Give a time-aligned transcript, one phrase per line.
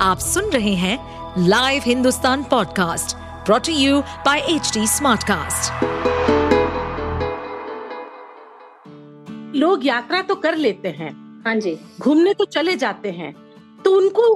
[0.00, 3.16] आप सुन रहे हैं live Hindustan podcast
[3.46, 5.84] brought to you by H Smartcast.
[9.56, 11.10] लोग यात्रा तो कर लेते हैं।
[11.46, 13.32] हाँ जी। घूमने तो चले जाते हैं।
[13.84, 14.34] तो उनको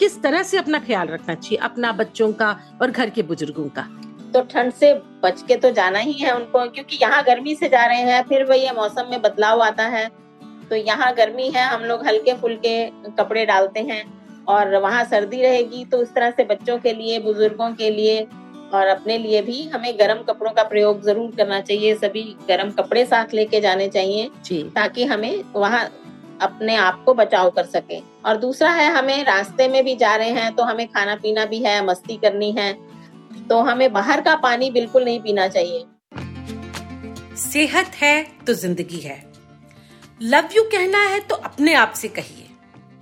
[0.00, 3.88] किस तरह से अपना ख्याल रखना चाहिए अपना बच्चों का और घर के बुज़ुर्गों का?
[4.34, 7.84] तो ठंड से बच के तो जाना ही है उनको क्योंकि यहाँ गर्मी से जा
[7.86, 10.08] रहे हैं फिर वही मौसम में बदलाव आता है।
[10.70, 14.21] तो यहाँ गर्मी है हम लोग हल्के फुल्के कपड़े डालते हैं।
[14.52, 18.20] और वहाँ सर्दी रहेगी तो उस तरह से बच्चों के लिए बुज़ुर्गों के लिए
[18.74, 23.04] और अपने लिए भी हमें गर्म कपड़ों का प्रयोग ज़रूर करना चाहिए। सभी गर्म कपड़े
[23.06, 25.84] साथ लेके जाने चाहिए जी। ताकि हमें वहाँ
[26.42, 30.30] अपने आप को बचाव कर सके। और दूसरा है हमें रास्ते में भी जा रहे
[30.32, 32.72] हैं तो हमें खाना पीना भी है मस्ती करनी है
[33.48, 35.84] तो हमें बाहर का पानी बिल्कुल नहीं पीना चाहिए।
[37.42, 39.22] सेहत है तो ज़िंदगी है।
[40.24, 42.41] लव यू कहना है तो अपने आप से कहिए।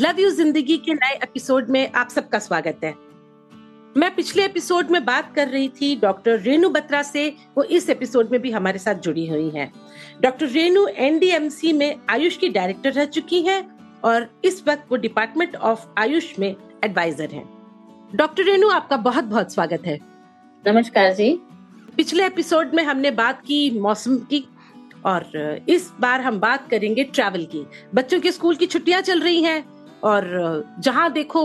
[0.00, 2.92] लव यू ज़िंदगी के नए एपिसोड में आप सबका स्वागत है।
[3.96, 8.30] मैं पिछले एपिसोड में बात कर रही थी डॉक्टर रेणु बत्रा से वो इस एपिसोड
[8.32, 9.70] में भी हमारे साथ जुड़ी हुई हैं।
[10.20, 13.60] डॉक्टर रेणु एनडीएमसी में आयुष की डायरेक्टर रह चुकी हैं
[14.04, 16.48] और इस वक्त वो डिपार्टमेंट ऑफ़ आयुष में
[16.84, 17.44] एडवाइजर हैं।
[18.14, 19.98] डॉक्टर रेणु आपका बहुत बहुत स्वागत है।
[20.64, 21.30] नमस्कार जी।
[21.96, 24.44] पिछले एपिसोड में हमने बात की मौसम की
[25.04, 29.42] और इस बार हम बात करेंगे ट्रैवल की। बच्चों के स्कूल की छुट्टियाँ चल रही
[29.42, 29.75] हैं।
[30.06, 31.42] और जहाँ देखो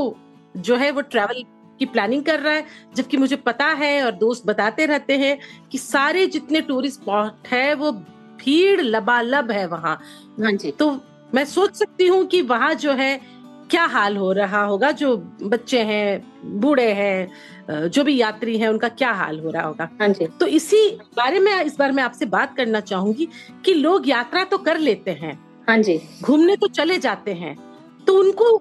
[0.58, 1.44] जो है वो ट्रैवल
[1.80, 5.38] की प्लानिंग कर रहा है जबकि मुझे पता है और दोस्त बताते रहते हैं
[5.72, 10.00] कि सारे जितने टूरिस्ट स्पॉट है वो भीड़ लबालब है वहाँ।
[10.42, 10.90] हाँ जी। तो
[11.36, 13.20] मैं सोच सकती हूँ कि वहाँ जो है
[13.70, 18.88] क्या हाल हो रहा होगा जो बच्चे हैं बूढ़े हैं जो भी यात्री हैं उनका
[18.90, 22.26] क्या हाल हो रहा होगा। हाँ जी। तो इसी बारे में इस बार मैं आपसे
[22.28, 23.28] बात करना चाहूँगी
[23.66, 25.34] कि लोग यात्रा तो कर लेते हैं।
[25.68, 27.56] हाँ जी। घूमने तो चले जाते हैं
[28.08, 28.58] तो उनको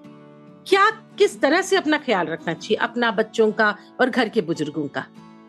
[0.67, 2.77] क्या किस तरह से अपना ख्याल रखना चाहिए?
[2.79, 5.05] अपना बच्चों का और घर के बुज़ुर्गों का?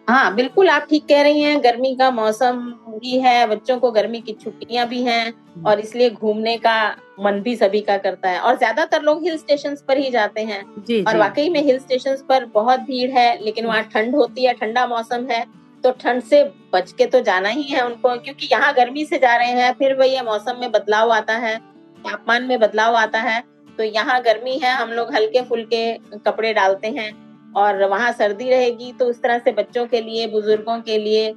[0.09, 2.59] हाँ बिल्कुल आप ठीक कह रही हैं। गर्मी का मौसम
[2.93, 6.75] भी है बच्चों को गर्मी की छुट्टियाँ भी हैं हम्म। और इसलिए घूमने का
[7.21, 10.63] मन भी सभी का करता है। और ज़्यादातर लोग हिल स्टेशन पर ही जाते हैं।
[10.79, 11.19] जी, और जी.
[11.19, 15.27] वाकई में हिल स्टेशन पर बहुत भीड़ है लेकिन वहाँ ठंड होती है ठंडा मौसम
[15.31, 15.45] है
[15.85, 16.43] तो ठंड से
[16.73, 19.95] बच के तो जाना ही है उनको क्योंकि यहाँ गर्मी से जा रहे हैं फिर
[19.95, 21.57] वही मौसम में बदलाव आता है
[21.99, 23.43] तापमान में बदलाव आता है।
[23.79, 27.11] तो यहाँ गर्मी है हम लोग हल्के फुल्के कपड़े डालते हैं
[27.55, 31.31] और वहाँ सर्दी रहेगी तो उस तरह से बच्चों के लिए बुज़ुर्गों के लिए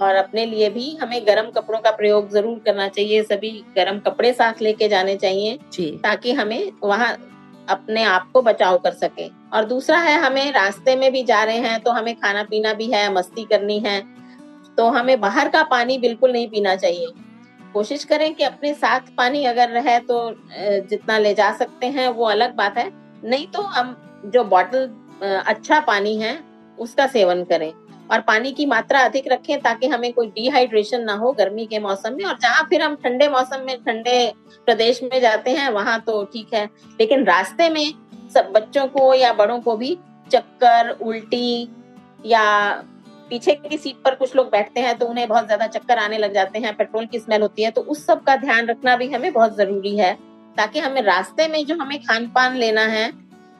[0.00, 4.32] और अपने लिए भी हमें गर्म कपड़ों का प्रयोग ज़रूर करना चाहिए। सभी गर्म कपड़े
[4.32, 7.16] साथ लेके जाने चाहिए जी। ताकि हमें वहाँ
[7.68, 11.58] अपने आप को बचाव कर सके। और दूसरा है हमें रास्ते में भी जा रहे
[11.58, 14.00] हैं तो हमें खाना पीना भी है मस्ती करनी है
[14.78, 17.06] तो हमें बाहर का पानी बिल्कुल नहीं पीना चाहिए।
[17.74, 20.16] कोशिश करें कि अपने साथ पानी अगर रहे तो
[20.88, 22.90] जितना ले जा सकते हैं, वो अलग बात है।
[23.24, 23.96] नहीं तो हम
[24.26, 24.90] जो बॉटल
[25.22, 26.38] अच्छा पानी है,
[26.78, 27.72] उसका सेवन करें।
[28.10, 32.14] और पानी की मात्रा अधिक रखें ताकि हमें कोई डिहाइड्रेशन ना हो गर्मी के मौसम
[32.14, 34.32] में। और जहाँ फिर हम ठंडे मौसम में, ठंडे
[34.66, 36.64] प्रदेश में जाते हैं, वहाँ तो ठीक है।
[37.00, 37.92] लेकिन रास्ते में
[38.34, 39.96] सब बच्चों को या बड़ों को भी
[40.30, 41.68] चक्कर, उल्टी
[42.26, 42.82] या
[43.32, 46.32] पीछे की सीट पर कुछ लोग बैठते हैं तो उन्हें बहुत ज़्यादा चक्कर आने लग
[46.34, 49.32] जाते हैं, पेट्रोल की स्मेल होती है तो उस सब का ध्यान रखना भी हमें
[49.32, 50.12] बहुत ज़रूरी है,
[50.56, 53.10] ताकि हमें रास्ते में जो हमें खान पान लेना है,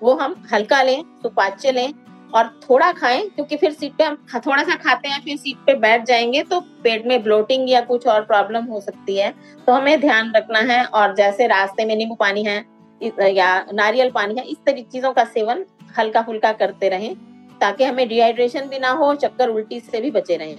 [0.03, 1.93] वो हम हल्का लें, सुपाच्य लें
[2.35, 5.75] और थोड़ा खाएँ, क्योंकि फिर सीट पे हम थोड़ा सा खाते हैं, फिर सीट पे
[5.79, 9.35] बैठ जाएँगे तो पेट में ब्लोटिंग या कुछ और प्रॉब्लम हो सकती है
[9.67, 12.65] तो हमें ध्यान रखना है और जैसे रास्ते में नींबू पानी है
[13.33, 15.65] या नारियल पानी है, इस तरह चीज़ों का सेवन
[15.99, 17.15] हल्का फुल्का करते रहें।
[17.63, 20.55] ताकि हमें डिहाइड्रेशन भी ना हो, चक्कर उल्टी से भी बचे रहे।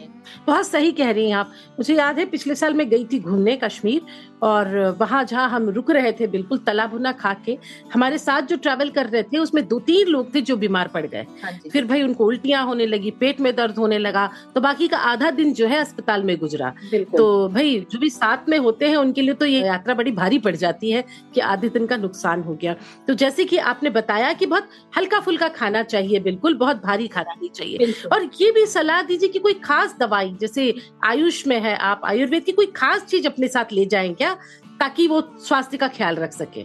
[0.48, 3.56] बहुत सही कह रही हैं आप। मुझे याद है, पिछले साल मैं गई थी घूमने
[3.56, 4.02] कश्मीर।
[4.44, 7.58] और वहाँ जहाँ हम रुक रहे थे बिल्कुल तला भुना खा के
[7.94, 11.06] हमारे साथ जो ट्रैवल कर रहे थे उसमें दो तीन लोग थे जो बीमार पड़
[11.06, 14.88] गए। हाँ फिर भाई उनको उल्टियाँ होने लगी पेट में दर्द होने लगा तो बाकी
[14.88, 18.90] का आधा दिन जो है अस्पताल में गुजरा। तो भाई जो भी साथ में होते
[18.90, 21.04] हैं उनके लिए तो ये यात्रा बड़ी भारी पड़ जाती है
[21.36, 22.76] कि आधे दिन का नुकसान हो गया।
[23.08, 27.34] तो जैसे कि आपने बताया कि बहुत हल्का फुल्का खाना चाहिए बिल्कुल बहुत भारी खाना
[27.34, 30.74] नहीं चाहिए। और ये भी सलाह दीजिए कि कोई खास दवाई जैसे
[31.06, 34.33] आयुष में है आप आयुर्वेद की कोई खास चीज़ अपने साथ ले जाए क्या?
[34.80, 36.64] ताकि वो स्वास्थ्य का ख्याल रख सके।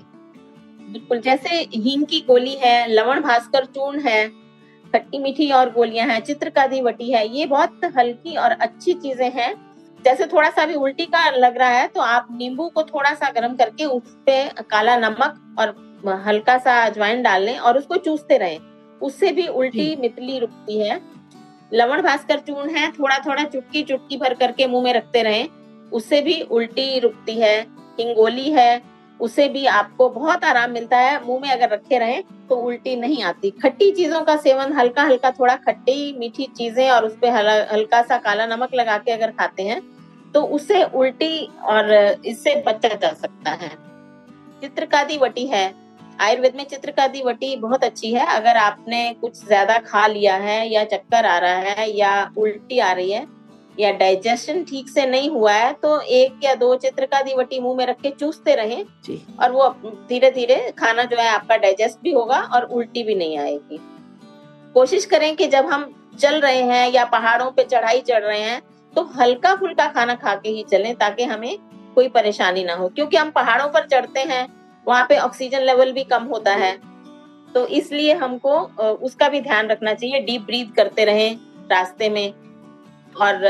[0.89, 4.29] बिल्कुल जैसे हींग की गोली है लवण भास्कर चूर्ण है
[4.95, 9.55] खट्टी मीठी और गोलियाँ हैं चित्रकादी वटी है ये बहुत हल्की और अच्छी चीज़ें हैं।
[9.99, 13.31] जैसे थोड़ा सा भी उल्टी का लग रहा है तो आप नींबू को थोड़ा सा
[13.31, 15.75] गर्म करके उस पे काला नमक और
[16.27, 18.59] हल्का सा अजवाइन डाल लें और उसको चूसते रहें।
[19.01, 21.01] उससे भी उल्टी मितली रुकती है।
[21.73, 25.49] लवण भास्कर चूर्ण है थोड़ा थोड़ा चुटकी चुटकी भर करके मुँह में रखते रहें।
[25.93, 27.61] उससे भी उल्टी रुकती है,
[27.99, 28.83] हिंगोली है,
[29.21, 33.23] उसे भी आपको बहुत आराम मिलता है, मुँह में अगर रखे रहें तो उल्टी नहीं
[33.25, 38.03] आती। खट्टी चीज़ों का सेवन हल्का हल्का थोड़ा खट्टी मीठी चीज़ें और उस पर हल्का
[38.03, 39.81] सा काला नमक लगा के अगर खाते हैं
[40.35, 41.93] तो उससे उल्टी और
[42.27, 43.69] इससे बचा जा सकता है।
[44.61, 45.73] चित्रकादी वटी है।
[46.21, 50.85] आयुर्वेद में चित्रकादी वटी बहुत अच्छी है। अगर आपने कुछ ज़्यादा खा लिया है या
[50.87, 53.27] चक्कर आ रहा है या उल्टी आ रही है
[53.79, 57.85] या डाइजेशन ठीक से नहीं हुआ है तो एक या दो चित्रकादी वटी मुँह में
[57.87, 58.83] रख के चूसते रहे
[59.41, 59.69] और वो
[60.09, 63.79] धीरे धीरे खाना जो है आपका डाइजेस्ट भी होगा और उल्टी भी नहीं आएगी।
[64.75, 68.61] कोशिश करें कि जब हम चल रहे हैं या पहाड़ों पे चढ़ाई चढ़ रहे हैं
[68.93, 71.59] तो हल्का फुल्का खाना खा के ही चलें ताकि हमें
[71.95, 74.47] कोई परेशानी ना हो। क्योंकि हम पहाड़ों पर चढ़ते हैं
[74.87, 76.77] वहाँ पे ऑक्सीजन लेवल भी कम होता है।
[77.55, 78.59] तो इसलिए हमको
[79.03, 81.37] उसका भी ध्यान रखना चाहिए डीप ब्रीथ करते रहें
[81.71, 82.33] रास्ते में।
[83.21, 83.45] और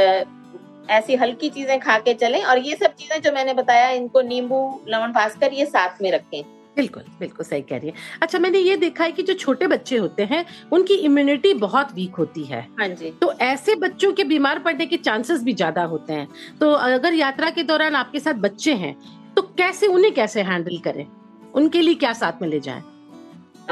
[0.90, 4.60] ऐसी हल्की चीज़ें खा के चलें। और ये सब चीज़ें जो मैंने बताया इनको नींबू
[4.88, 6.42] लवण भास्कर ये साथ में रखें।
[6.76, 9.96] बिल्कुल बिल्कुल सही कह रही है। अच्छा मैंने ये देखा है कि जो छोटे बच्चे
[9.96, 14.58] होते हैं उनकी इम्यूनिटी बहुत वीक होती है। हाँ जी। तो ऐसे बच्चों के बीमार
[14.58, 16.28] पड़ने के चांसेस भी ज़्यादा होते हैं।
[16.60, 18.94] तो अगर यात्रा के दौरान आपके साथ बच्चे हैं
[19.36, 21.06] तो कैसे उन्हें कैसे हैंडल करें?
[21.54, 22.82] उनके लिए क्या साथ में ले जाएँ?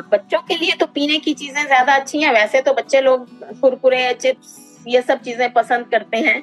[0.05, 3.27] बच्चों के लिए तो पीने की चीज़ें ज़्यादा अच्छी हैं। वैसे तो बच्चे लोग
[3.61, 6.43] कुरकुरे चिप्स ये सब चीज़ें पसंद करते हैं,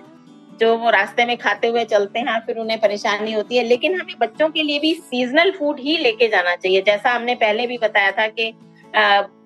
[0.54, 4.16] जो वो रास्ते में खाते हुए चलते हैं, फिर उन्हें परेशानी होती है। लेकिन हमें
[4.19, 8.12] बच्चों के लिए भी सीजनल फ़ूड ही लेके जाना चाहिए। जैसा हमने पहले भी बताया
[8.12, 8.54] था कि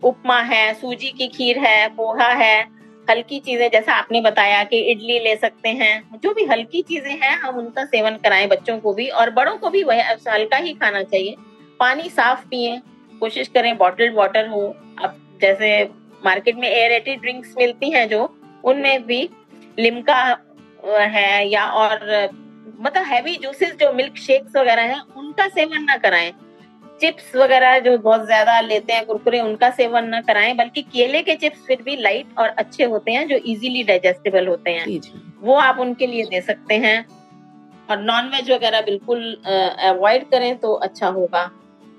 [0.04, 2.78] उपमा है, सूजी की खीर है, पोहा है,
[3.08, 7.38] हल्की चीज़ें, जैसा आपने बताया कि इडली ले सकते हैं, जो भी हल्की चीज़ें हैं,
[7.40, 11.04] हम उनका सेवन कराएँ बच्चों को भी, और बड़ों को भी वह हल्का ही खाना
[11.04, 11.36] चाहिए।
[11.80, 12.78] पानी साफ़ पिए,
[13.22, 14.62] कोशिश करें बॉटल्ड वाटर हो।
[15.04, 15.84] अब जैसे
[16.26, 18.24] मार्केट में एयरेटेड ड्रिंक्स मिलती हैं जो
[18.68, 19.22] उनमें भी
[19.78, 20.16] लिमका
[21.10, 22.00] है या और
[22.80, 26.32] मतलब हैवी जूसेस जो मिल्क शेक्स वगैरह हैं उनका सेवन ना कराएँ।
[27.02, 31.36] चिप्स वगैरह जो बहुत ज़्यादा लेते हैं कुरकुरे उनका सेवन न कराएँ बल्कि केले के
[31.36, 35.00] चिप्स फिर भी लाइट और अच्छे होते हैं जो इजीली डाइजेस्टेबल होते हैं।
[35.42, 37.06] वो आप उनके लिए दे सकते हैं।
[37.90, 41.50] और नॉन वेज वगैरह बिल्कुल अवॉइड करें तो अच्छा होगा।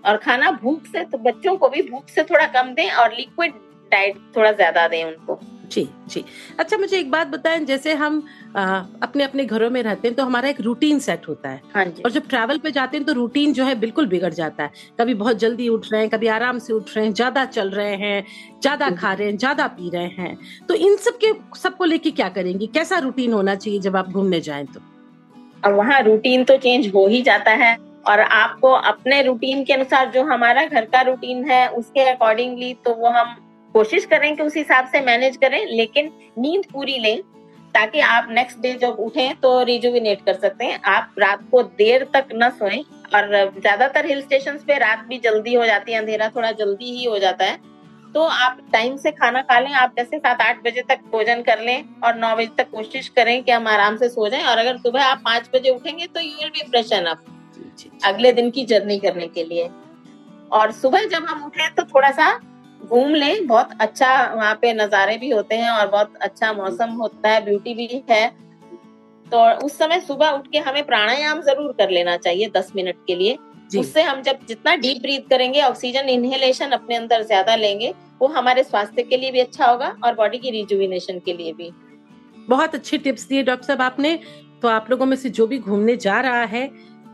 [0.05, 3.53] और खाना भूख से तो बच्चों को भी भूख से थोड़ा कम दें और लिक्विड
[3.93, 6.25] डाइट थोड़ा ज़्यादा दें उनको। जी जी।
[6.59, 8.23] अच्छा मुझे एक बात बताएँ जैसे हम
[8.57, 8.63] आ,
[9.03, 12.03] अपने अपने घरों में रहते हैं तो हमारा एक रूटीन सेट होता है। हाँ जी।
[12.03, 14.71] और जब ट्रैवल पे जाते हैं तो रूटीन जो है बिल्कुल बिगड़ जाता है।
[15.01, 17.97] कभी बहुत जल्दी उठ रहे हैं कभी आराम से उठ रहे हैं ज़्यादा चल रहे
[17.97, 18.25] हैं
[18.63, 20.39] ज़्यादा खा रहे हैं ज़्यादा पी रहे हैं।
[20.69, 22.67] तो इन सब के सबको लेके क्या करेंगे?
[22.69, 24.81] कैसा रूटीन होना चाहिए जब आप घूमने जाए तो?
[25.65, 27.77] अब वहाँ रूटीन तो चेंज हो ही जाता है।
[28.07, 32.95] और आपको अपने रूटीन के अनुसार जो हमारा घर का रूटीन है उसके अकॉर्डिंगली तो
[32.95, 33.37] वो हम
[33.75, 37.21] कोशिश करें कि उस हिसाब से मैनेज करें लेकिन नींद पूरी लें
[37.75, 42.05] ताकि आप नेक्स्ट डे जब उठें तो रिजुविनेट कर सकते हैं। आप रात को देर
[42.15, 42.83] तक न सोएँ
[43.15, 47.05] और ज़्यादातर हिल स्टेशन पे रात भी जल्दी हो जाती है अंधेरा थोड़ा जल्दी ही
[47.05, 47.57] हो जाता है।
[48.15, 51.61] तो आप टाइम से खाना खा लें आप जैसे सात आठ बजे तक भोजन कर
[51.63, 54.77] लें और नौ बजे तक कोशिश करें कि हम आराम से सो जाएँ। और अगर
[54.79, 58.99] सुबह आप पाँच बजे उठेंगे तो you will be fresh enough अगले दिन की जर्नी
[58.99, 59.69] करने के लिए।
[60.53, 62.33] और सुबह जब हम उठे तो थोड़ा सा
[62.89, 67.31] घूम लें बहुत अच्छा वहाँ पे नज़ारे भी होते हैं और बहुत अच्छा मौसम होता
[67.31, 68.29] है ब्यूटी भी है।
[69.27, 73.15] तो उस समय सुबह उठ के हमें प्राणायाम ज़रूर कर लेना चाहिए दस मिनट के
[73.15, 73.37] लिए।
[73.75, 78.63] उससे हम जब जितना डीप ब्रीथ करेंगे ऑक्सीजन इनहेलेशन अपने अंदर ज़्यादा लेंगे वो हमारे
[78.65, 81.71] स्वास्थ्य के लिए भी अच्छा होगा और बॉडी की रिजुविनेशन के लिए भी।
[82.49, 84.19] बहुत अच्छे टिप्स दिए डॉक्टर साहब आपने।
[84.63, 86.67] तो आप लोगों में से जो भी घूमने जा रहा है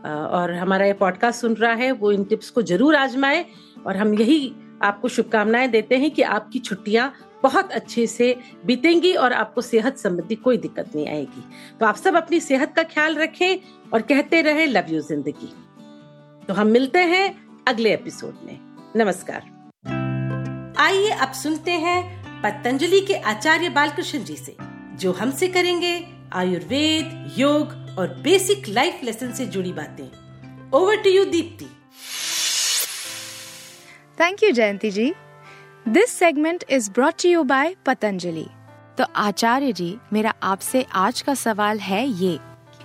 [0.05, 3.45] और हमारा ये पॉडकास्ट सुन रहा है वो इन टिप्स को ज़रूर आजमाए
[3.87, 4.39] और हम यही
[4.85, 7.13] आपको शुभकामनाएँ देते हैं कि आपकी छुट्टियाँ
[7.43, 11.43] बहुत अच्छे से बीतेंगी और आपको सेहत संबंधी कोई दिक्कत नहीं आएगी।
[11.79, 15.53] तो आप सब अपनी सेहत का ख्याल रखें और कहते रहे, लव यू ज़िंदगी।
[16.47, 17.25] तो हम मिलते हैं
[17.67, 18.57] अगले एपिसोड में।
[18.95, 19.53] नमस्कार।
[20.79, 24.55] आइए अब सुनते हैं पतंजलि के आचार्य बालकृष्ण जी से,
[24.95, 25.95] जो हमसे करेंगे
[26.33, 30.05] आयुर्वेद, योग और बेसिक लाइफ लेसन से जुड़ी बातें।
[30.73, 31.65] Over to you Deepti
[34.17, 35.13] thank you Jayanti ji
[35.87, 38.45] this segment is brought you by Patanjali
[38.97, 42.37] तो आचार्य जी, मेरा आपसे आज का सवाल है ये,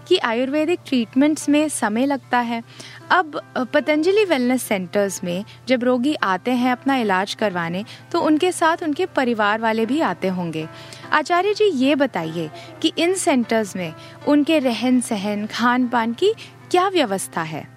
[0.09, 2.63] कि आयुर्वेदिक ट्रीटमेंट्स में समय लगता है।
[3.11, 3.41] अब
[3.75, 9.07] पतंजलि वेलनेस सेंटर्स में जब रोगी आते हैं अपना इलाज करवाने तो उनके साथ उनके
[9.07, 10.69] परिवार वाले भी आते होंगे।
[11.13, 12.51] आचार्य जी, ये बताइए
[12.83, 13.93] कि इन सेंटर्स में
[14.29, 16.35] उनके रहन सहन खान पान की
[16.71, 17.69] क्या व्यवस्था है?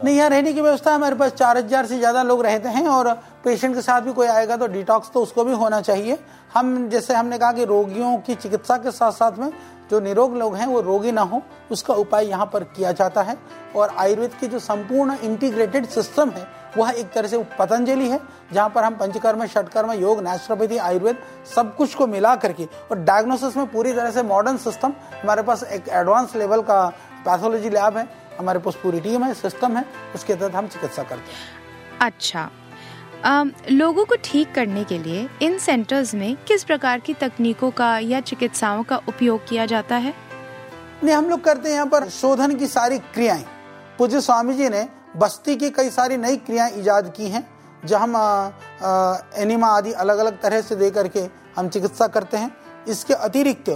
[0.00, 3.12] नहीं, यहाँ रहने की व्यवस्था हमारे पास चार हज़ार से ज़्यादा लोग रहते हैं और
[3.44, 6.18] पेशेंट के साथ भी कोई आएगा तो डिटॉक्स तो उसको भी होना चाहिए।
[6.54, 9.52] हम, जैसे हमने कहा कि रोगियों की चिकित्सा के साथ साथ में
[9.90, 13.36] जो निरोग लोग हैं, वो रोगी ना हो, उसका उपाय यहाँ पर किया जाता है।
[13.76, 18.20] और आयुर्वेद की जो संपूर्ण इंटीग्रेटेड सिस्टम है, वह एक तरह से पतंजलि है,
[18.52, 21.16] जहाँ पर हम पंचकर्म, षटकर्म, योग नेचुरोपैथी आयुर्वेद
[21.54, 25.62] सब कुछ को मिला करके और डायग्नोसिस में पूरी तरह से मॉडर्न सिस्टम हमारे पास
[25.64, 26.86] एक एडवांस लेवल का
[27.20, 28.08] पैथोलॉजी लैब है।
[28.40, 32.48] हमारे पास पूरी टीम है सिस्टम है उसके तहत हम चिकित्सा करते हैं। अच्छा।
[33.24, 37.98] आम, लोगों को ठीक करने के लिए इन सेंटर्स में किस प्रकार की तकनीकों का
[38.00, 40.14] या चिकित्साओं का उपयोग किया जाता है?
[41.04, 43.44] नहीं हम लोग करते हैं यहाँ पर शोधन की सारी क्रियाएँ।
[43.98, 47.46] पूज्य स्वामी जी ने बस्ती की कई सारी नई क्रियाएँ इजाद की हैं
[47.84, 48.16] जो हम
[49.38, 51.20] एनिमा आदि अलग अलग तरह से दे करके
[51.56, 52.50] हम चिकित्सा करते हैं।
[52.88, 53.70] इसके अतिरिक्त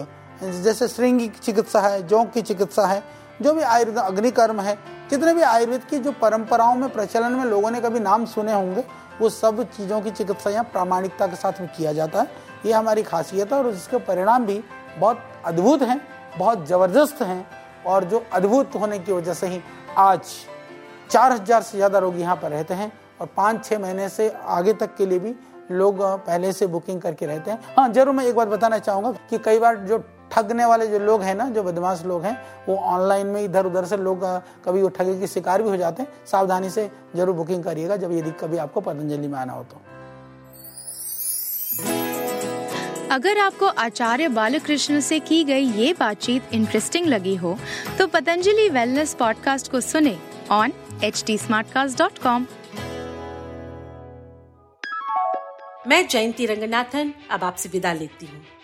[0.65, 3.03] जैसे श्रृंगी चिकित्सा है जोंक की चिकित्सा है
[3.43, 4.77] जो भी आयुर्वेद, अग्निकर्म है,
[5.11, 8.85] जितने भी आयुर्वेद की जो परंपराओं में, प्रचलन में लोगों ने कभी नाम सुने होंगे,
[9.21, 13.03] वो सब चीज़ों की चिकित्सा यहाँ प्रामाणिकता के साथ में किया जाता है। ये हमारी
[13.05, 14.63] खासियत है और इसके परिणाम भी
[14.99, 16.01] बहुत अद्भुत हैं,
[16.39, 17.47] बहुत ज़बरदस्त हैं
[17.87, 19.61] और जो अद्भुत होने की वजह से ही
[19.99, 20.21] आज
[21.11, 24.73] चार हज़ार से ज़्यादा लोग यहाँ पर रहते हैं और पाँच छः महीने से आगे
[24.75, 25.35] तक के लिए भी
[25.71, 29.39] लोग पहले से बुकिंग करके रहते हैं। हाँ ज़रूर मैं एक बात बताना चाहूँगा कि
[29.39, 29.99] कई बार जो
[30.35, 32.37] ठगने वाले जो लोग हैं ना जो बदमाश लोग हैं
[32.69, 34.25] वो ऑनलाइन में इधर उधर से लोग
[34.65, 38.13] कभी वो ठगी की शिकार भी हो जाते हैं। सावधानी से ज़रूर बुकिंग करिएगा जब
[38.13, 39.81] यदि कभी आपको पतंजलि में आना हो तो।
[43.11, 47.57] अगर आपको आचार्य बालकृष्ण से की गई ये बातचीत इंटरेस्टिंग लगी हो
[47.99, 50.17] तो पतंजलि वेलनेस पॉडकास्ट को सुने
[50.51, 50.73] ऑन
[51.05, 51.39] एच टी
[55.89, 58.64] मैं जयंती रंगनाथन अब आपसे विदा लेती हूँ।